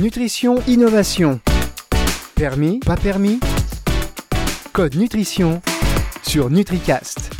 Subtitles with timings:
[0.00, 1.40] Nutrition, innovation.
[2.34, 3.40] Permis, pas permis?
[4.74, 5.62] Code nutrition
[6.22, 7.35] sur NutriCast.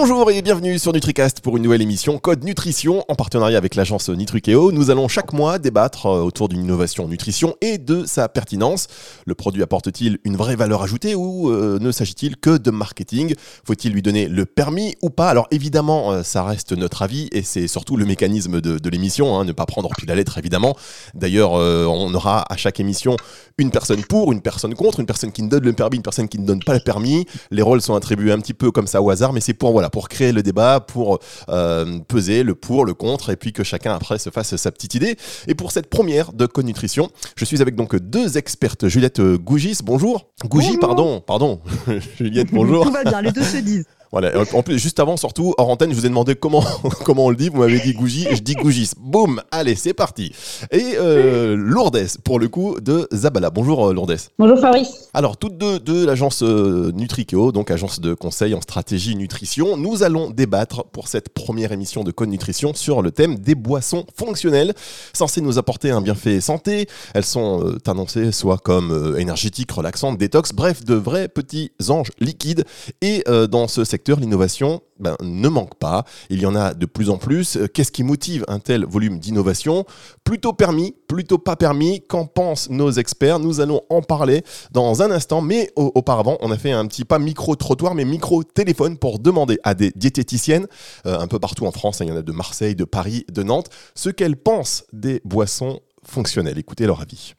[0.00, 4.08] Bonjour et bienvenue sur NutriCast pour une nouvelle émission Code Nutrition en partenariat avec l'agence
[4.08, 4.70] Nitrikeo.
[4.70, 8.86] Nous allons chaque mois débattre euh, autour d'une innovation nutrition et de sa pertinence.
[9.26, 13.34] Le produit apporte-t-il une vraie valeur ajoutée ou euh, ne s'agit-il que de marketing?
[13.64, 15.30] Faut-il lui donner le permis ou pas?
[15.30, 19.44] Alors évidemment, euh, ça reste notre avis et c'est surtout le mécanisme de, l'émission, hein,
[19.44, 20.76] ne pas prendre plus la lettre évidemment.
[21.14, 23.16] D'ailleurs, on aura à chaque émission
[23.58, 26.28] une personne pour, une personne contre, une personne qui ne donne le permis, une personne
[26.28, 27.26] qui ne donne pas le permis.
[27.50, 29.87] Les rôles sont attribués un petit peu comme ça au hasard, mais c'est pour voilà,
[29.90, 33.94] pour créer le débat, pour euh, peser le pour, le contre, et puis que chacun
[33.94, 35.16] après se fasse sa petite idée.
[35.46, 38.88] Et pour cette première de Nutrition, je suis avec donc deux expertes.
[38.88, 40.28] Juliette Gougis, bonjour.
[40.44, 41.60] Gougy, pardon, pardon.
[42.18, 42.84] Juliette, bonjour.
[42.84, 43.86] Tout va bien, les deux se disent.
[44.10, 44.32] Voilà.
[44.54, 46.64] En plus, juste avant, surtout, hors antenne, je vous ai demandé comment,
[47.04, 47.50] comment on le dit.
[47.50, 48.92] Vous m'avez dit Gougi, je dis Gougis.
[48.98, 50.32] Boum Allez, c'est parti.
[50.70, 53.50] Et euh, Lourdes, pour le coup, de Zabala.
[53.50, 54.16] Bonjour euh, Lourdes.
[54.38, 55.10] Bonjour Fabrice.
[55.12, 59.76] Alors, toutes deux de l'agence euh, Nutrikeo, donc agence de conseil en stratégie nutrition.
[59.76, 64.06] Nous allons débattre pour cette première émission de Code Nutrition sur le thème des boissons
[64.16, 64.72] fonctionnelles,
[65.12, 66.88] censées nous apporter un bienfait santé.
[67.12, 72.64] Elles sont euh, annoncées soit comme énergétiques, relaxantes, détox, bref, de vrais petits anges liquides.
[73.02, 76.04] Et dans ce secteur, l'innovation ben, ne manque pas.
[76.30, 77.56] Il y en a de plus en plus.
[77.56, 79.84] Euh, qu'est-ce qui motive un tel volume d'innovation?
[80.24, 82.02] Plutôt permis, plutôt pas permis.
[82.06, 83.38] Qu'en pensent nos experts?
[83.38, 85.40] Nous allons en parler dans un instant.
[85.40, 89.92] Mais auparavant, on a fait un petit pas micro-trottoir, mais micro-téléphone pour demander à des
[89.94, 90.66] diététiciennes,
[91.06, 93.24] euh, un peu partout en France, hein, il y en a de Marseille, de Paris,
[93.32, 96.58] de Nantes, ce qu'elles pensent des boissons fonctionnelles.
[96.58, 97.34] Écoutez leur avis.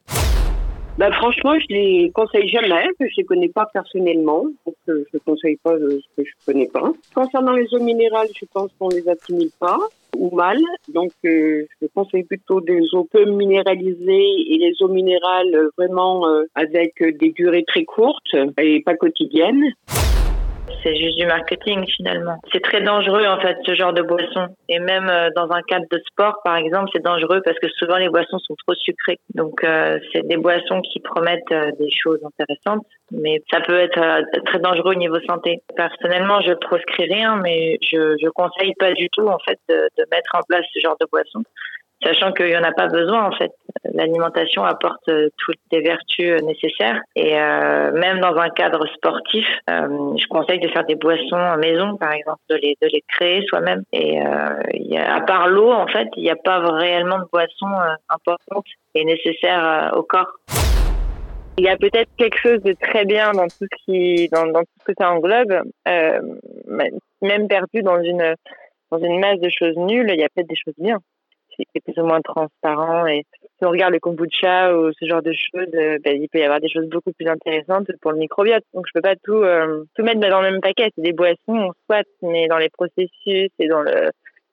[1.00, 5.20] Bah, franchement, je les conseille jamais, je les connais pas personnellement, donc euh, je ne
[5.20, 6.92] conseille pas ce que je connais pas.
[7.14, 9.78] Concernant les eaux minérales, je pense qu'on les assimile pas
[10.14, 10.58] ou mal,
[10.92, 16.26] donc euh, je conseille plutôt des eaux peu minéralisées et les eaux minérales euh, vraiment
[16.54, 19.72] avec des durées très courtes et pas quotidiennes
[20.82, 22.38] c'est juste du marketing finalement.
[22.52, 24.48] C'est très dangereux en fait ce genre de boisson.
[24.68, 27.96] Et même euh, dans un cadre de sport par exemple, c'est dangereux parce que souvent
[27.96, 29.18] les boissons sont trop sucrées.
[29.34, 34.00] Donc euh, c'est des boissons qui promettent euh, des choses intéressantes, mais ça peut être
[34.46, 35.62] très dangereux au niveau santé.
[35.76, 40.04] Personnellement, je proscris rien, mais je je conseille pas du tout en fait de, de
[40.10, 41.42] mettre en place ce genre de boisson
[42.02, 43.52] sachant qu'il n'y en a pas besoin en fait.
[43.92, 49.46] L'alimentation apporte euh, toutes les vertus euh, nécessaires et euh, même dans un cadre sportif,
[49.68, 53.44] je conseille de faire des boissons en maison par exemple, de les, de les créer
[53.46, 53.82] soi-même.
[53.92, 54.16] Et
[54.74, 57.68] y a, à part l'eau en fait, il n'y a pas réellement de boisson
[58.08, 60.32] importante et nécessaire au corps.
[61.58, 64.60] Il y a peut-être quelque chose de très bien dans tout ce qui, dans, dans
[64.60, 68.34] tout ce que ça englobe, même perdu dans une
[68.90, 70.98] dans une masse de choses nulles, il y a peut-être des choses bien
[71.56, 73.06] c'est plus ou moins transparent.
[73.06, 73.24] Et
[73.58, 76.42] si on regarde le kombucha ou ce genre de choses, euh, ben, il peut y
[76.42, 78.64] avoir des choses beaucoup plus intéressantes pour le microbiote.
[78.74, 80.90] Donc je peux pas tout euh, tout mettre dans le même paquet.
[80.94, 84.10] C'est des boissons, soit, mais dans les processus et dans le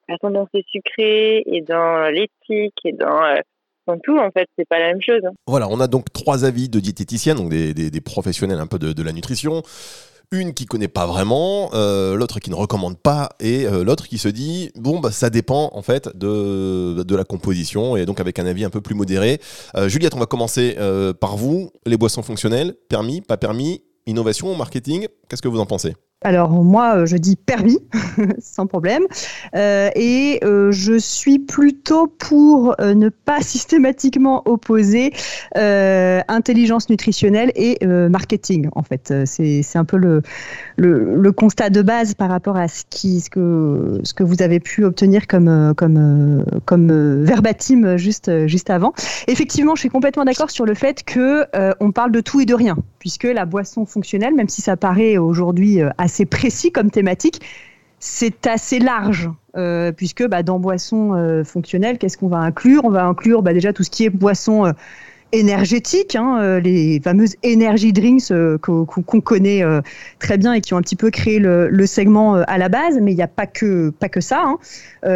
[0.10, 4.68] la façon dont c'est sucré et dans l'éthique et dans euh, tout, en fait, c'est
[4.68, 5.22] pas la même chose.
[5.48, 8.80] Voilà, on a donc trois avis de diététiciennes, donc des, des, des professionnels un peu
[8.80, 9.64] de, de la nutrition
[10.32, 14.18] une qui connaît pas vraiment, euh, l'autre qui ne recommande pas, et euh, l'autre qui
[14.18, 18.38] se dit bon bah ça dépend en fait de, de la composition et donc avec
[18.40, 19.40] un avis un peu plus modéré.
[19.76, 20.78] Euh, Juliette, on va commencer
[21.20, 21.72] par vous.
[21.86, 25.96] Les boissons fonctionnelles, permis, pas permis, innovation, marketing, qu'est-ce que vous en pensez?
[26.24, 27.78] Alors moi, euh, je dis permis,
[28.40, 29.04] sans problème.
[29.56, 35.14] Euh, et euh, je suis plutôt pour ne pas systématiquement opposer
[35.56, 38.70] intelligence nutritionnelle et marketing.
[38.74, 40.22] En fait, c'est un peu le,
[40.78, 44.60] le, constat de base par rapport à ce, qui, ce, que, ce que vous avez
[44.60, 48.94] pu obtenir comme, comme, comme verbatim juste, juste avant.
[49.28, 51.46] Effectivement, je suis complètement d'accord sur le fait que
[51.80, 55.18] on parle de tout et de rien, puisque la boisson fonctionnelle, même si ça paraît
[55.18, 55.82] aujourd'hui
[56.26, 57.42] précis comme thématique,
[58.00, 62.86] c'est assez large, euh, puisque bah, dans boisson euh, fonctionnelle, qu'est-ce qu'on va inclure?
[62.86, 64.72] On va inclure bah, déjà tout ce qui est boisson euh,
[65.34, 69.62] énergétiques, hein, les fameuses energy drinks qu'on connaît
[70.20, 73.12] très bien et qui ont un petit peu créé le, segment à la base, mais
[73.12, 73.92] il n'y a pas que,
[74.22, 74.42] ça.
[74.46, 74.58] Hein.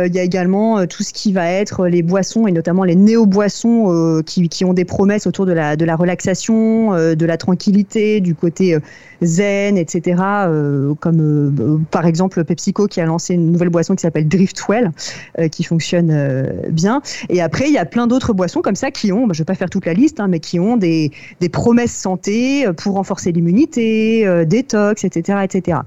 [0.06, 4.22] Il y a également tout ce qui va être les boissons et notamment les néo-boissons
[4.26, 8.78] qui, ont des promesses autour de la relaxation, de la tranquillité, du côté
[9.22, 10.22] zen, etc.
[11.00, 14.92] comme par exemple PepsiCo qui a lancé une nouvelle boisson qui s'appelle Driftwell,
[15.52, 17.02] qui fonctionne bien.
[17.30, 19.44] Et après, il y a plein d'autres boissons comme ça qui ont, bah, je ne
[19.44, 21.12] vais pas faire toute la liste, Hein, mais qui ont des,
[21.52, 25.80] promesses santé pour renforcer l'immunité, euh, détox, etc., etc.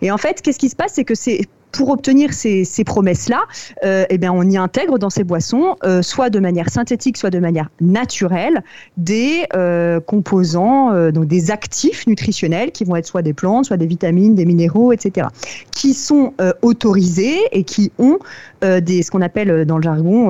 [0.00, 1.42] Et en fait, qu'est-ce qui se passe, c'est que c'est
[1.72, 3.40] pour obtenir ces, promesses-là,
[3.84, 7.30] euh, eh bien, on y intègre dans ces boissons, euh, soit de manière synthétique, soit
[7.30, 8.62] de manière naturelle,
[8.98, 13.86] des euh, composants, donc des actifs nutritionnels qui vont être soit des plantes, soit des
[13.86, 15.28] vitamines, des minéraux, etc.,
[15.70, 18.18] qui sont autorisés et qui ont
[18.60, 20.28] des, ce qu'on appelle dans le jargon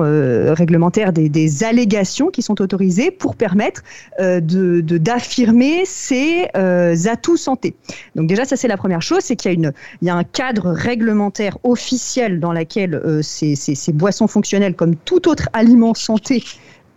[0.53, 3.83] réglementaire des, allégations qui sont autorisées pour permettre
[4.19, 7.75] de d'affirmer ces atouts santé.
[8.15, 11.32] Donc déjà, ça c'est la première chose, c'est qu'il y y a un cadre réglementaire
[11.63, 16.43] officielle dans laquelle euh, ces, boissons fonctionnelles, comme tout autre aliment santé,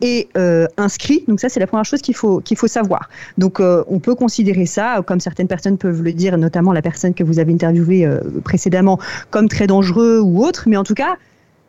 [0.02, 1.24] est euh, inscrit.
[1.26, 3.08] Donc ça, c'est la première chose qu'il faut, qu'il faut savoir.
[3.38, 7.14] Donc euh, on peut considérer ça, comme certaines personnes peuvent le dire, notamment la personne
[7.14, 8.06] que vous avez interviewée
[8.44, 8.98] précédemment,
[9.30, 10.64] comme très dangereux ou autre.
[10.66, 11.16] Mais en tout cas,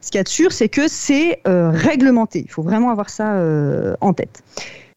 [0.01, 2.43] ce qu'il y a de sûr, c'est que c'est réglementé.
[2.45, 3.41] Il faut vraiment avoir ça
[4.01, 4.43] en tête.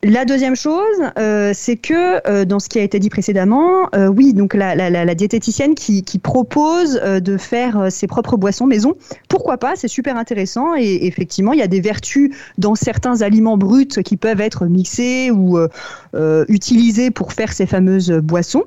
[0.03, 0.81] La deuxième chose,
[1.19, 5.15] euh, c'est que euh, dans ce qui a été dit précédemment, euh, oui, donc la,
[5.15, 8.95] diététicienne qui, propose de faire ses propres boissons maison,
[9.29, 13.59] pourquoi pas C'est super intéressant et effectivement, il y a des vertus dans certains aliments
[13.59, 15.59] bruts qui peuvent être mixés ou
[16.49, 18.65] utilisés pour faire ces fameuses boissons.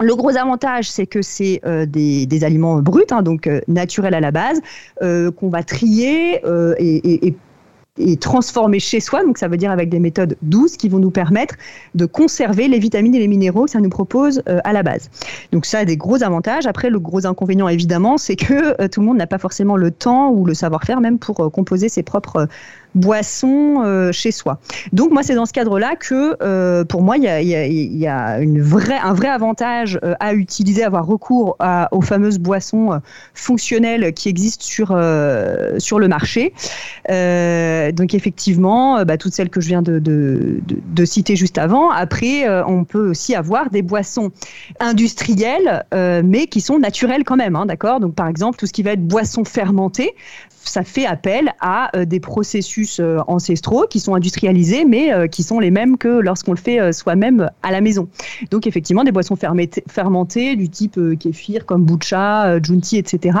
[0.00, 4.60] Le gros avantage, c'est que c'est des, aliments bruts, hein, donc naturels à la base,
[5.00, 6.40] qu'on va trier
[6.78, 7.34] et
[7.98, 11.10] et transformer chez soi, donc ça veut dire avec des méthodes douces qui vont nous
[11.10, 11.54] permettre
[11.94, 15.10] de conserver les vitamines et les minéraux que ça nous propose euh, à la base.
[15.52, 16.66] Donc ça a des gros avantages.
[16.66, 19.90] Après, le gros inconvénient évidemment, c'est que euh, tout le monde n'a pas forcément le
[19.90, 22.48] temps ou le savoir-faire même pour euh, composer ses propres
[22.94, 24.58] boisson euh, chez soi.
[24.92, 29.28] Donc moi, c'est dans ce cadre-là que euh, pour moi, il y a, un vrai
[29.28, 31.56] avantage euh, à utiliser, avoir recours
[31.92, 33.00] aux fameuses boissons
[33.34, 34.88] fonctionnelles qui existent sur,
[35.78, 36.52] sur le marché.
[37.08, 41.90] donc effectivement, bah, toutes celles que je viens de, citer juste avant.
[41.90, 44.30] Après, on peut aussi avoir des boissons
[44.80, 47.56] industrielles, mais qui sont naturelles quand même.
[47.56, 48.00] Hein, D'accord?
[48.00, 50.14] Donc par exemple, tout ce qui va être boisson fermentée,
[50.64, 55.58] ça fait appel à des processus euh, ancestraux qui sont industrialisés, mais euh, qui sont
[55.58, 58.08] les mêmes que lorsqu'on le fait soi-même à la maison.
[58.50, 63.38] Donc effectivement, des boissons fermentées du type kéfir, kombucha, junti, etc.,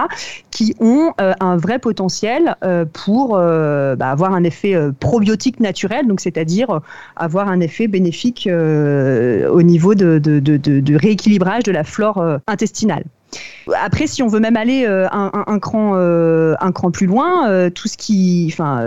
[0.50, 2.56] qui ont un vrai potentiel
[2.92, 6.80] pour bah, avoir un effet probiotique naturel, donc c'est-à-dire
[7.16, 13.04] avoir un effet bénéfique au niveau de rééquilibrage de la flore intestinale.
[13.76, 17.70] Après, si on veut même aller euh, un, cran, euh, un cran plus loin, euh,
[17.70, 18.82] tout ce qui, enfin,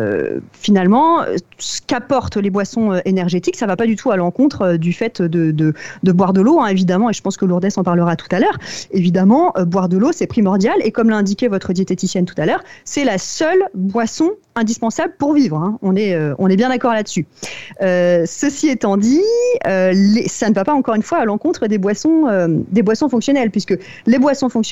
[0.54, 1.20] finalement,
[1.58, 5.52] ce qu'apportent les boissons énergétiques, ça va pas du tout à l'encontre du fait de,
[5.52, 7.10] de, boire de l'eau, hein, évidemment.
[7.10, 8.58] Et je pense que Lourdes en parlera tout à l'heure.
[8.92, 10.76] Évidemment, boire de l'eau, c'est primordial.
[10.84, 15.34] Et comme l'a indiqué votre diététicienne tout à l'heure, c'est la seule boisson indispensable pour
[15.34, 15.58] vivre.
[15.58, 15.78] Hein.
[15.82, 17.26] On, est, on est bien d'accord là-dessus.
[17.80, 19.22] ceci étant dit,
[19.64, 22.26] ça ne va pas encore une fois à l'encontre des boissons,
[22.72, 24.71] des boissons fonctionnelles, puisque les boissons fonctionnelles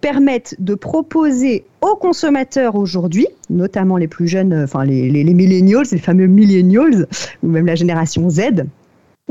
[0.00, 5.98] permettent de proposer aux consommateurs aujourd'hui, notamment les plus jeunes, euh, enfin les, millennials, les
[5.98, 7.06] fameux millennials,
[7.42, 8.64] ou même la génération Z,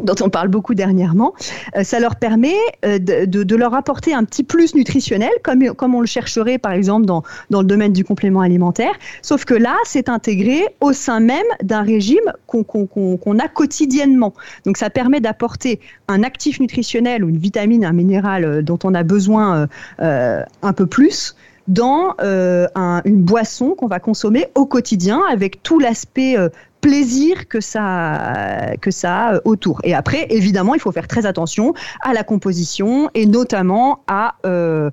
[0.03, 1.33] dont on parle beaucoup dernièrement,
[1.75, 2.56] euh, ça leur permet
[2.86, 7.06] euh, de, leur apporter un petit plus nutritionnel, comme, comme on le chercherait par exemple
[7.06, 11.45] dans, dans le domaine du complément alimentaire, sauf que là, c'est intégré au sein même
[11.62, 14.33] d'un régime qu'on a quotidiennement.
[14.65, 18.94] Donc ça permet d'apporter un actif nutritionnel ou une vitamine, un minéral euh, dont on
[18.94, 19.68] a besoin
[20.00, 21.36] un peu plus
[21.68, 26.36] dans une boisson qu'on va consommer au quotidien avec tout l'aspect
[26.81, 29.79] plaisir que ça, que ça a euh, autour.
[29.83, 34.89] Et après, évidemment, il faut faire très attention à la composition et notamment à, euh,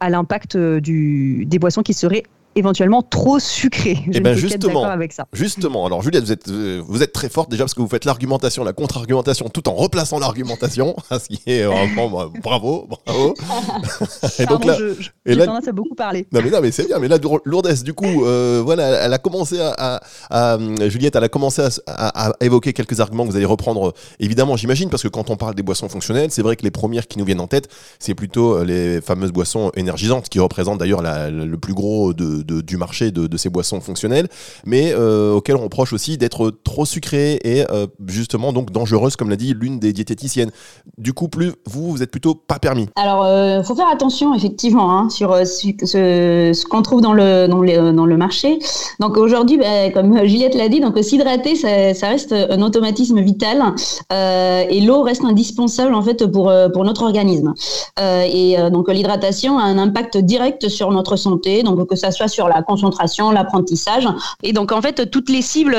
[0.00, 2.24] à l'impact euh, des boissons qui seraient
[2.58, 3.98] éventuellement trop sucré.
[4.06, 5.26] Je eh ben justement, avec ça.
[5.32, 8.04] Justement, alors Juliette, vous êtes, euh, vous êtes très forte déjà parce que vous faites
[8.04, 13.34] l'argumentation, la contre-argumentation, tout en replaçant l'argumentation, ce qui est vraiment bah, bravo, bravo.
[14.38, 14.76] et donc là,
[15.24, 16.26] j'ai tendance à beaucoup parler.
[16.32, 19.18] Non mais non mais c'est bien, mais là Lourdes, du coup, euh, voilà, elle a
[19.18, 24.56] commencé à, Juliette, elle a commencé à, évoquer quelques arguments que vous allez reprendre, évidemment,
[24.56, 27.18] j'imagine, parce que quand on parle des boissons fonctionnelles, c'est vrai que les premières qui
[27.18, 31.56] nous viennent en tête, c'est plutôt euh, les fameuses boissons énergisantes qui représentent d'ailleurs le
[31.56, 34.28] plus gros de du marché de, ces boissons fonctionnelles,
[34.64, 39.30] mais euh, auxquelles on reproche aussi d'être trop sucrées et euh, justement donc dangereuses, comme
[39.30, 40.50] l'a dit l'une des diététiciennes.
[40.96, 42.88] Du coup, plus vous, vous êtes plutôt pas permis.
[42.96, 47.92] Alors, il euh, faut faire attention effectivement hein, sur ce, qu'on trouve dans le, dans,
[47.92, 48.58] dans le marché.
[48.98, 53.62] Donc aujourd'hui, bah, comme Juliette l'a dit, donc s'hydrater, ça, ça, reste un automatisme vital
[54.10, 57.54] et l'eau reste indispensable en fait pour, pour notre organisme.
[58.00, 62.37] et donc l'hydratation a un impact direct sur notre santé, donc que ça soit sur
[62.38, 64.06] sur la concentration, l'apprentissage.
[64.44, 65.76] Et donc en fait, toutes les cibles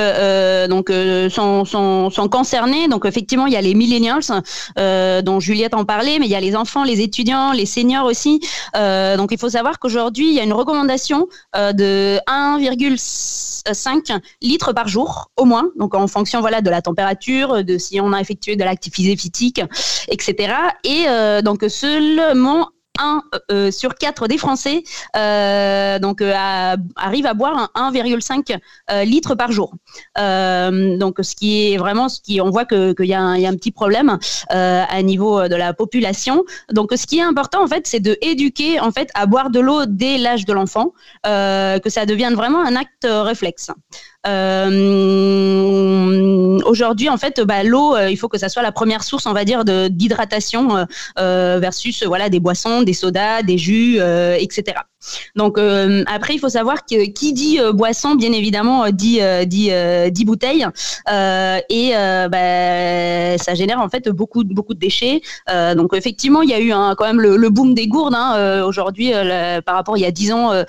[0.68, 0.92] donc
[1.30, 2.90] sont, sont, sont, concernées.
[2.90, 4.44] Donc effectivement, il y a les millennials
[5.24, 8.42] dont Juliette en parlait, mais il y a les enfants, les étudiants, les seniors aussi.
[8.74, 15.32] donc il faut savoir qu'aujourd'hui, il y a une recommandation de 1,5 litres par jour
[15.38, 15.70] au moins.
[15.78, 19.62] Donc en fonction voilà de la température, de si on a effectué de l'activité physique,
[20.10, 20.54] etc.
[20.84, 21.06] Et
[21.42, 22.68] donc seulement
[23.00, 24.84] un euh, sur quatre des Français
[25.16, 26.34] euh, donc euh,
[26.96, 28.60] arrive à boire 1,5
[29.06, 29.74] litres par jour.
[30.16, 34.18] donc ce qui est vraiment ce qui on voit qu'il y, a un petit problème
[34.50, 36.44] à niveau de la population.
[36.72, 39.60] Donc ce qui est important en fait, c'est de éduquer en fait à boire de
[39.60, 43.72] l'eau dès l'âge de l'enfant, que ça devienne vraiment un acte réflexe.
[44.28, 46.10] Euh,
[46.66, 49.34] aujourd'hui, en fait, bah, l'eau, euh, il faut que ça soit la première source, on
[49.34, 50.86] va dire, d'hydratation
[51.18, 54.00] euh, versus voilà des boissons, des sodas, des jus,
[54.38, 54.76] etc.
[55.36, 55.58] Donc
[56.08, 59.72] après, il faut savoir que qui dit boisson, bien évidemment, dit dit
[60.12, 60.66] dit bouteille,
[61.08, 61.92] et
[62.30, 65.22] bah, ça génère en fait beaucoup beaucoup de déchets.
[65.48, 68.16] donc effectivement, il y a eu quand même le, boom des gourdes.
[68.16, 69.12] Hein, aujourd'hui,
[69.66, 70.64] par rapport il y a 10 ans,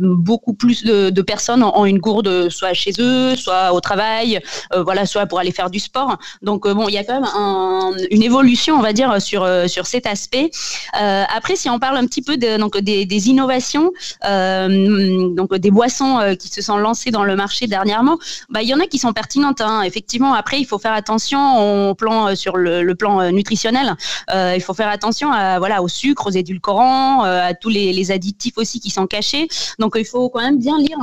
[0.00, 4.40] beaucoup plus de, personnes ont une gourde soit chez eux, soit au travail,
[4.74, 6.18] euh, voilà, soit pour aller faire du sport.
[6.42, 9.66] Donc euh, bon, il y a quand même une évolution, on va dire, sur euh,
[9.68, 10.50] sur cet aspect.
[10.92, 16.62] après, si on parle un petit peu donc des, innovations, donc des boissons qui se
[16.62, 19.60] sont lancées dans le marché dernièrement, bah il y en a qui sont pertinentes.
[19.60, 19.82] Hein.
[19.82, 23.94] Effectivement, après, il faut faire attention au plan sur le, plan nutritionnel.
[24.32, 28.80] il faut faire attention à voilà au sucre, aux édulcorants, à tous les, additifs aussi
[28.80, 29.48] qui sont cachés.
[29.78, 30.98] Donc il faut quand même bien lire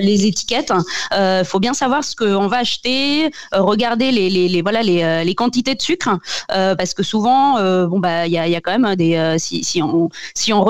[0.00, 0.72] les étiquettes
[1.12, 5.34] il euh, faut bien savoir ce qu'on va acheter, euh, regarder les, voilà les, euh,
[5.34, 7.54] quantités de sucre, parce que souvent,
[7.86, 10.62] bon bah il y a, quand même des si, on si on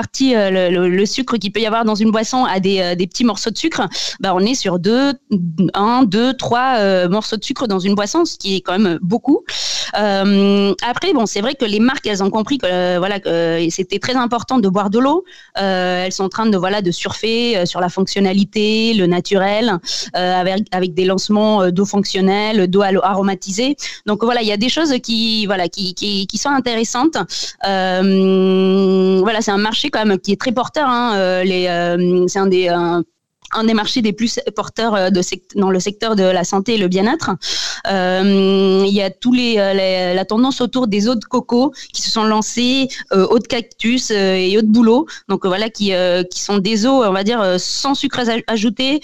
[0.00, 3.24] répartit le, le, sucre qu'il peut y avoir dans une boisson à des, des petits
[3.24, 3.82] morceaux de sucre,
[4.20, 5.12] bah on est sur deux,
[5.74, 9.44] un, deux, trois morceaux de sucre dans une boisson, ce qui est quand même beaucoup.
[9.92, 14.16] après, bon, c'est vrai que les marques, elles ont compris que voilà que c'était très
[14.16, 15.24] important de boire de l'eau.
[15.56, 19.78] elles sont en train de voilà de surfer sur la fonctionnalité, le naturel,
[20.16, 23.76] euh, avec, avec des lancements euh, d'eau fonctionnelle, d'eau aromatisée.
[24.06, 27.16] Donc voilà, il y a des choses qui, voilà, qui, qui, qui sont intéressantes.
[27.66, 30.88] Euh, voilà, c'est un marché quand même qui est très porteur.
[30.88, 31.66] Hein, les,
[32.28, 33.02] c'est un des un
[33.64, 35.10] des marchés des plus porteurs euh,
[35.56, 37.30] dans le secteur de la santé et le bien-être.
[37.86, 42.02] Euh, il y a tous euh, les, la tendance autour des eaux de coco qui
[42.02, 45.06] se sont lancées, eau de cactus et eau de bouleau.
[45.28, 45.92] Donc voilà, qui,
[46.30, 49.00] qui sont des eaux, on va dire, sans sucre ajouté,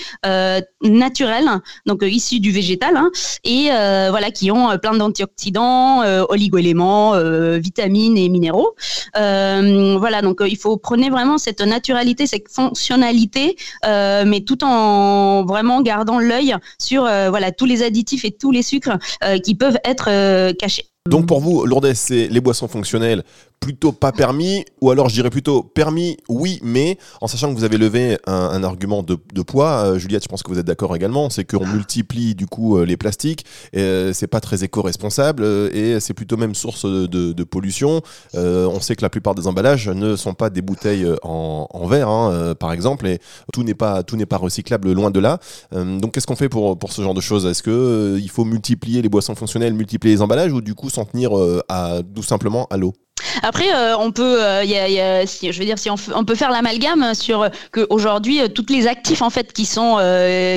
[0.83, 1.49] naturelles,
[1.87, 3.11] donc issues du végétal, hein,
[3.45, 3.69] et
[4.11, 7.13] voilà, qui ont plein d'antioxydants, oligoéléments,
[7.59, 8.75] vitamines et minéraux.
[9.15, 16.19] voilà, donc il faut prendre vraiment cette naturalité, cette fonctionnalité, mais tout en vraiment gardant
[16.19, 20.09] l'œil sur euh, voilà tous les additifs et tous les sucres euh, qui peuvent être
[20.11, 20.85] euh, cachés.
[21.07, 23.25] Donc pour vous, Lourdes, c'est les boissons fonctionnelles
[23.61, 27.65] plutôt pas permis, ou alors je dirais plutôt permis, oui, mais en sachant que vous
[27.65, 31.31] avez levé un, argument de, poids, euh, Juliette, je pense que vous êtes d'accord également,
[31.31, 33.45] c'est qu'on multiplie du coup euh, les plastiques,
[33.77, 38.03] euh, c'est pas très éco-responsable, et c'est plutôt même source de, pollution.
[38.35, 42.55] on sait que la plupart des emballages ne sont pas des bouteilles en, verre, hein,
[42.59, 43.21] par exemple, et
[43.53, 45.39] tout n'est pas pas recyclable loin de là.
[45.73, 47.47] donc qu'est-ce qu'on fait pour, pour ce genre de choses?
[47.47, 51.05] Est-ce que il faut multiplier les boissons fonctionnelles, multiplier les emballages, ou du coup s'en
[51.05, 51.31] tenir
[51.69, 52.93] à tout simplement à l'eau
[53.43, 55.97] après, euh, on peut, euh, y a, y a, si, je veux dire, si on,
[56.15, 59.67] on peut faire l'amalgame sur euh, que aujourd'hui, euh, toutes les actifs en fait qui
[59.67, 59.97] sont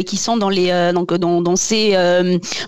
[0.05, 1.95] qui sont dans les donc dans, dans ces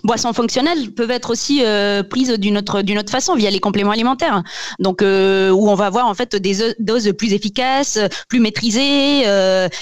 [0.04, 1.62] boissons fonctionnelles peuvent être aussi
[2.08, 4.42] prises d'une autre d'une autre façon via les compléments alimentaires.
[4.78, 9.22] Donc où on va avoir en fait des doses plus efficaces, plus maîtrisées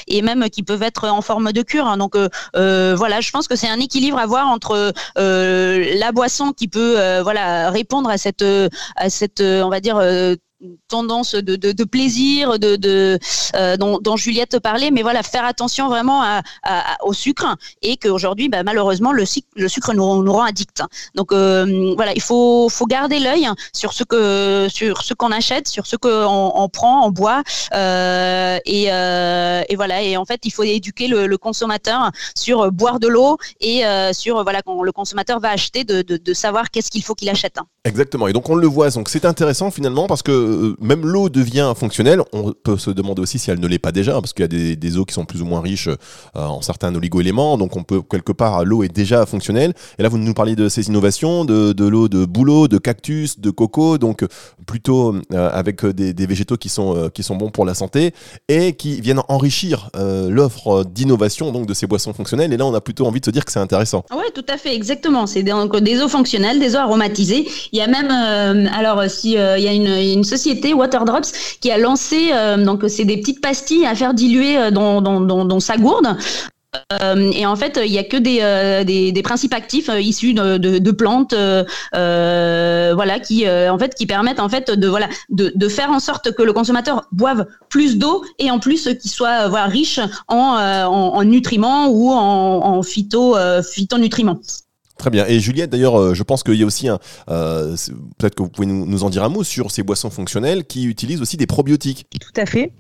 [0.09, 1.97] et même qui peuvent être en forme de cure.
[1.97, 2.17] Donc
[2.55, 7.71] voilà, je pense que c'est un équilibre à voir entre la boisson qui peut voilà
[7.71, 8.45] répondre à cette
[8.97, 10.37] à cette on va dire euh,
[10.89, 13.19] tendance de, de, plaisir de, de
[13.55, 16.41] euh, dont, Juliette parlait mais voilà faire attention vraiment
[17.03, 20.83] au sucre et qu'aujourd'hui bah, malheureusement le, sucre nous, rend addict
[21.15, 25.69] donc euh, voilà il faut, faut garder l'œil sur ce que sur ce qu'on achète
[25.69, 27.43] sur ce qu'on on prend on boit
[27.75, 33.01] euh, et, et, voilà et en fait il faut éduquer le, le consommateur sur boire
[33.01, 37.15] de l'eau et sur voilà quand le consommateur va acheter de savoir qu'est-ce qu'il faut
[37.15, 37.59] qu'il achète.
[37.85, 38.29] Exactement.
[38.29, 38.91] Et donc on le voit.
[38.91, 43.23] Donc c'est intéressant finalement parce que euh, même l'eau devient fonctionnelle, on peut se demander
[43.23, 45.25] aussi si elle ne l'est pas déjà, parce qu'il y a des, eaux qui sont
[45.25, 45.89] plus ou moins riches
[46.35, 49.73] en certains oligo-éléments, donc on peut quelque part l'eau est déjà fonctionnelle.
[49.99, 53.51] Et là, vous nous parlez de ces innovations, de, l'eau de bouleau, de cactus, de
[53.51, 54.25] coco, donc
[54.67, 58.13] plutôt avec des, végétaux qui sont qui sont bons pour la santé
[58.49, 62.53] et qui viennent enrichir l'offre d'innovation donc de ces boissons fonctionnelles.
[62.53, 64.05] Et là, on a plutôt envie de se dire que c'est intéressant.
[64.13, 65.27] Oui, tout à fait, exactement.
[65.27, 67.47] C'est des, des eaux fonctionnelles, des eaux aromatisées.
[67.73, 70.40] Il y a même, euh, alors si euh, il y a une, une, société
[70.75, 75.21] Waterdrops qui a lancé, euh, donc c'est des petites pastilles à faire diluer dans, dans,
[75.21, 76.17] dans, dans sa gourde.
[76.93, 80.35] Euh, et en fait, il n'y a que des, euh, des, principes actifs euh, issus
[80.35, 81.35] de, plantes,
[81.93, 86.33] voilà, qui en fait qui permettent en fait de voilà de, de, faire en sorte
[86.33, 91.25] que le consommateur boive plus d'eau et en plus qu'il soit riche en, en, en,
[91.25, 94.41] nutriments ou en, en phyto phytonutriments.
[95.01, 95.25] Très bien.
[95.27, 96.99] Et Juliette, d'ailleurs, euh, je pense qu'il y a aussi un.
[97.31, 97.75] Euh,
[98.19, 101.23] peut-être que vous pouvez nous, en dire un mot sur ces boissons fonctionnelles qui utilisent
[101.23, 102.05] aussi des probiotiques.
[102.21, 102.71] Tout à fait.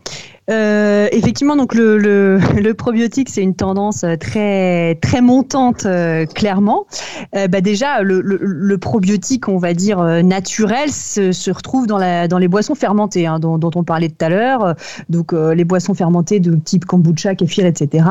[0.50, 5.87] Euh, effectivement, donc le, probiotique, c'est une tendance très très montante,
[6.35, 6.87] clairement.
[7.33, 13.38] bah déjà, le, probiotique, on va dire naturel, se, retrouve dans, les boissons fermentées, hein,
[13.38, 14.75] dont, on parlait tout à l'heure.
[15.09, 18.04] Donc les boissons fermentées de type kombucha, kéfir, etc.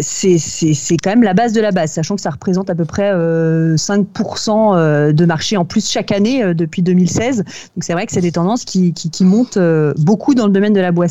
[0.00, 3.12] c'est quand même la base de la base, sachant que ça représente à peu près
[3.12, 7.38] 5% euh, euh, de marché en plus chaque année euh, depuis 2016.
[7.38, 7.44] Donc
[7.80, 9.58] c'est vrai que c'est des tendances qui, montent
[9.98, 11.05] beaucoup dans le domaine de la boisson.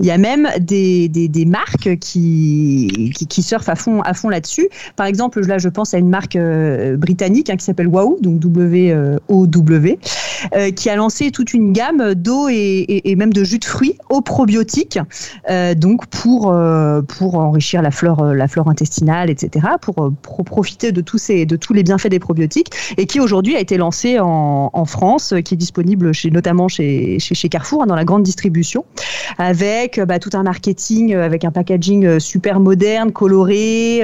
[0.00, 4.68] Il y a même des, marques qui, surfent à fond, là-dessus.
[4.96, 6.38] Par exemple, là je pense à une marque
[6.96, 9.98] britannique hein, qui s'appelle Wow, donc W-O-W,
[10.74, 14.98] qui a lancé toute une gamme d'eau et, même de jus de fruits au probiotiques,
[15.76, 18.22] donc pour, enrichir la flore,
[18.68, 20.12] intestinale, etc., pour,
[20.44, 25.34] profiter de tous, les bienfaits des probiotiques et qui aujourd'hui a été lancé en, France,
[25.44, 27.18] qui est disponible notamment chez
[27.50, 28.84] Carrefour, hein, dans la grande distribution,
[29.38, 34.02] avec bah, tout un marketing, euh, avec un packaging euh, super moderne, coloré,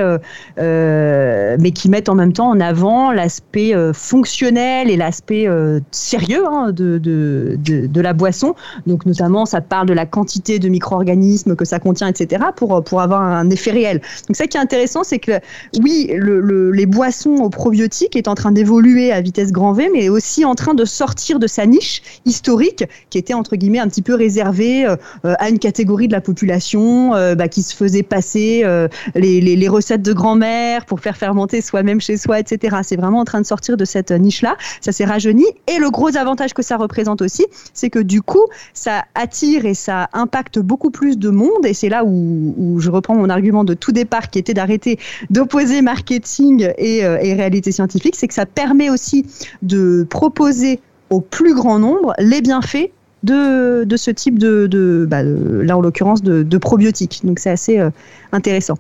[0.59, 5.49] euh, mais qui met en même temps en avant l'aspect fonctionnel et l'aspect
[5.91, 8.55] sérieux hein, de, de, de, la boisson.
[8.87, 13.01] Donc notamment, ça parle de la quantité de micro-organismes que ça contient, etc., pour, pour
[13.01, 14.01] avoir un effet réel.
[14.29, 15.33] Donc ça qui est intéressant, c'est que
[15.83, 19.91] oui, le, le, les boissons aux probiotiques est en train d'évoluer à vitesse grand V,
[19.93, 23.89] mais aussi en train de sortir de sa niche historique, qui était entre guillemets un
[23.89, 28.03] petit peu réservée euh, à une catégorie de la population euh, bah, qui se faisait
[28.03, 32.79] passer euh, les, recettes de grand-mère pour faire fermenter soi-même chez soi, etc.
[32.83, 34.57] C'est vraiment en train de sortir de cette niche-là.
[34.81, 35.45] Ça s'est rajeuni.
[35.69, 39.75] Et le gros avantage que ça représente aussi, c'est que du coup, ça attire et
[39.75, 41.65] ça impacte beaucoup plus de monde.
[41.65, 44.99] Et c'est là où, je reprends mon argument de tout départ, qui était d'arrêter
[45.31, 49.27] d'opposer marketing euh, et, réalité scientifique, c'est que ça permet aussi
[49.63, 52.91] de proposer au plus grand nombre les bienfaits
[53.23, 57.21] de, ce type de, de bah, là en l'occurrence de, probiotiques.
[57.25, 57.91] Donc c'est assez euh,
[58.33, 58.79] intéressant.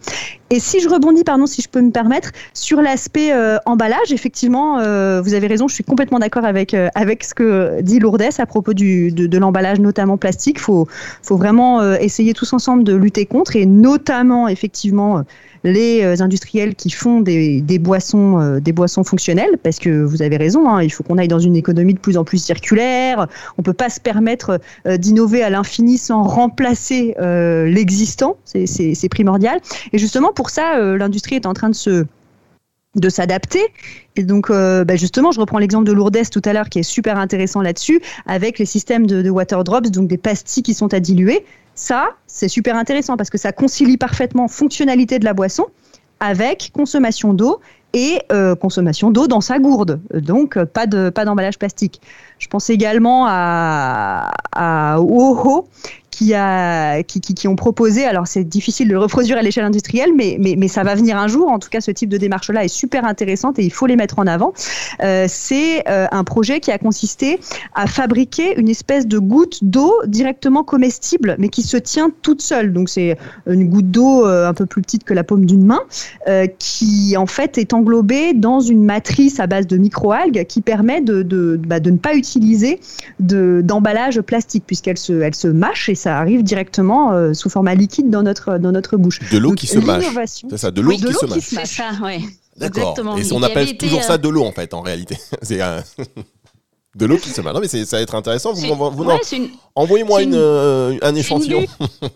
[0.50, 4.78] Et si je rebondis, pardon, si je peux me permettre, sur l'aspect euh, emballage, effectivement,
[5.22, 8.74] vous avez raison, je suis complètement d'accord avec avec ce que dit Lourdes à propos
[8.74, 10.58] du, de, l'emballage, notamment plastique.
[10.58, 10.86] Faut
[11.22, 15.24] faut vraiment essayer tous ensemble de lutter contre et notamment effectivement
[15.64, 20.36] les euh, industriels qui font des, boissons, euh, des boissons fonctionnelles, parce que vous avez
[20.36, 23.28] raison, hein, il faut qu'on aille dans une économie de plus en plus circulaire.
[23.58, 28.36] On peut pas se permettre euh, d'innover à l'infini sans remplacer l'existant.
[28.44, 29.60] C'est primordial.
[29.92, 32.06] Et justement, pour ça, l'industrie est en train de se
[32.94, 33.62] de s'adapter.
[34.16, 37.18] Et donc, bah justement, je reprends l'exemple de Lourdes tout à l'heure, qui est super
[37.18, 41.44] intéressant là-dessus, avec les systèmes de, water drops, donc des pastilles qui sont à diluer.
[41.74, 45.66] Ça, c'est super intéressant parce que ça concilie parfaitement fonctionnalité de la boisson
[46.20, 47.60] avec consommation d'eau
[47.94, 50.00] et euh, consommation d'eau dans sa gourde.
[50.14, 52.00] Donc, pas de pas d'emballage plastique.
[52.38, 55.00] Je pense également à, à
[56.12, 60.10] qui, a, qui, qui, ont proposé, alors c'est difficile de le reproduire à l'échelle industrielle,
[60.14, 61.48] mais, mais, mais, ça va venir un jour.
[61.48, 64.18] En tout cas, ce type de démarche-là est super intéressante et il faut les mettre
[64.18, 64.52] en avant.
[65.02, 67.40] Euh, c'est euh, un projet qui a consisté
[67.74, 72.74] à fabriquer une espèce de goutte d'eau directement comestible, mais qui se tient toute seule.
[72.74, 75.80] Donc c'est une goutte d'eau euh, un peu plus petite que la paume d'une main,
[76.58, 81.22] qui en fait est englobée dans une matrice à base de microalgues qui permet de,
[81.22, 82.80] de, bah, de ne pas utiliser
[83.18, 88.22] d'emballage plastique puisqu'elle se, elle se mâche ça arrive directement euh, sous format liquide dans
[88.22, 89.20] notre, dans notre bouche.
[89.30, 90.04] De l'eau qui se mâche.
[90.26, 91.38] C'est ça, de l'eau qui, se mâche.
[91.40, 92.20] C'est ça, ouais.
[92.56, 92.96] D'accord.
[93.16, 95.16] Et on appelle toujours ça euh, de l'eau en fait, en réalité.
[95.42, 95.60] C'est
[96.94, 97.40] De l'eau qui se.
[97.40, 98.52] Non, mais ça va être intéressant.
[98.52, 98.66] Vous,
[99.04, 101.64] ouais, une- Envoyez-moi une, euh, un échantillon.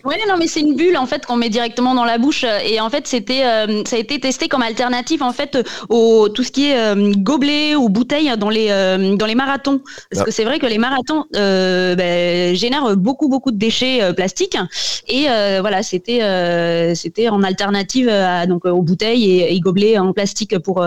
[0.04, 2.58] Ouais, non, mais c'est une bulle en fait qu'on met directement dans la bouche euh,
[2.62, 5.56] et en fait c'était, euh, ça a été testé comme alternative en fait
[5.88, 8.68] au tout ce qui est euh, gobelet ou bouteille dans les
[9.16, 10.24] dans les marathons parce Ah.
[10.24, 14.58] que c'est vrai que les marathons ben, génèrent beaucoup beaucoup de déchets plastiques
[15.08, 15.22] et
[15.60, 16.20] voilà c'était
[16.94, 20.84] c'était en alternative à, donc aux bouteilles et, et gobelets en plastique pour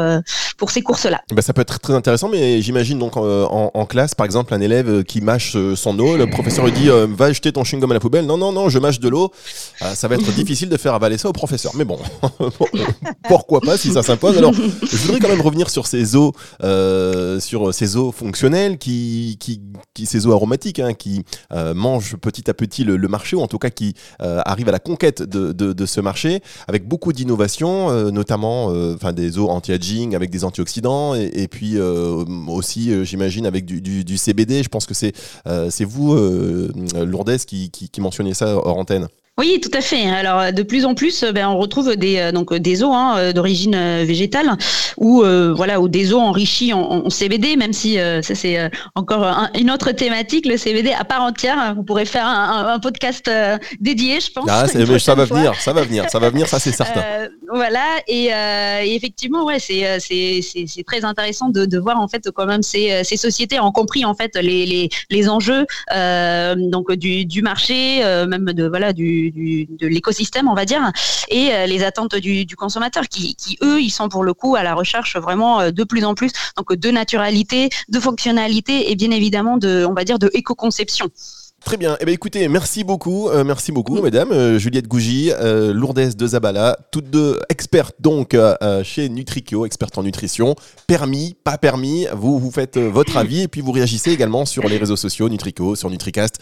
[0.60, 1.22] pour ces courses là.
[1.34, 4.54] Bah, ça peut être très intéressant, mais j'imagine donc euh, en, en classe, par exemple,
[4.54, 7.52] un élève euh, qui mâche euh, son eau, le professeur lui dit euh, va jeter
[7.52, 8.26] ton chewing-gum à la poubelle.
[8.26, 9.32] Non, non, non, je mâche de l'eau.
[9.82, 11.72] Euh, ça va être difficile de faire avaler ça au professeur.
[11.76, 11.98] Mais bon,
[13.28, 14.38] pourquoi pas si ça s'impose.
[14.38, 19.38] Alors, je voudrais quand même revenir sur ces eaux, euh, sur ces eaux fonctionnelles, qui,
[19.40, 19.62] qui,
[19.94, 23.42] qui ces eaux aromatiques, hein, qui euh, mangent petit à petit le, le marché, ou
[23.42, 26.88] en tout cas qui euh, arrivent à la conquête de, de, de ce marché, avec
[26.88, 31.78] beaucoup d'innovations, euh, notamment euh, enfin des eaux anti-aging avec des antioxydants, et, et puis
[31.78, 34.64] euh, aussi, euh, j'imagine, avec du, CBD.
[34.64, 35.14] Je pense que c'est
[35.48, 36.16] euh, c'est vous,
[36.96, 39.08] Lourdes, qui, qui, qui mentionniez ça hors antenne.
[39.40, 40.06] Oui, tout à fait.
[40.10, 43.16] Alors, de plus en plus, euh, ben, on retrouve des euh, donc des eaux hein,
[43.18, 44.52] euh, d'origine euh, végétale
[44.98, 48.60] ou euh, voilà ou des eaux enrichies en, en CBD, même si euh, ça c'est
[48.60, 51.74] euh, encore un- une autre thématique, le CBD à part entière.
[51.76, 54.46] Vous pourrez faire un, un- un podcast euh, dédié, je pense.
[54.50, 55.38] Ah, mais ça va fois.
[55.38, 57.00] venir, ça va venir, ça va venir, ça c'est certain.
[57.02, 62.00] Euh, voilà et, euh, et effectivement ouais c'est euh, c'est très intéressant de, de voir
[62.00, 65.30] en fait quand même ces, euh, ces sociétés ont compris en fait les les, les
[65.30, 70.54] enjeux euh, donc du, du marché euh, même de voilà du, du de l'écosystème on
[70.54, 70.92] va dire
[71.30, 74.56] et euh, les attentes du, du consommateur qui qui eux ils sont pour le coup
[74.56, 78.96] à la recherche vraiment euh, de plus en plus donc de naturalité de fonctionnalité et
[78.96, 81.10] bien évidemment de on va dire de éco-conception
[81.64, 81.98] Très bien.
[82.00, 84.32] Eh bien, écoutez, merci beaucoup, euh, merci beaucoup, mesdames.
[84.32, 88.36] Euh, Juliette Gougy, euh, Lourdes de Zabala, toutes deux expertes donc
[88.84, 90.56] chez Nutrikio, expertes en nutrition.
[90.88, 94.78] Permis, pas permis, vous vous faites votre avis et puis vous réagissez également sur les
[94.78, 96.36] réseaux sociaux Nutrico, sur Nutricast.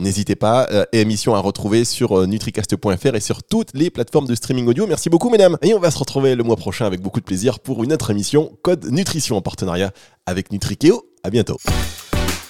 [0.00, 0.68] N'hésitez pas.
[0.92, 4.86] Émission à retrouver sur nutricast.fr et sur toutes les plateformes de streaming audio.
[4.86, 5.56] Merci beaucoup, mesdames.
[5.62, 8.10] Et on va se retrouver le mois prochain avec beaucoup de plaisir pour une autre
[8.10, 9.90] émission Code Nutrition en partenariat
[10.26, 11.06] avec Nutrikeo.
[11.22, 11.58] À bientôt.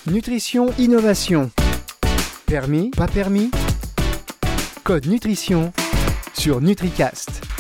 [0.07, 1.51] Nutrition Innovation.
[2.51, 3.49] Permis, pas permis?
[4.83, 5.73] Code Nutrition
[6.35, 7.60] sur NutriCast.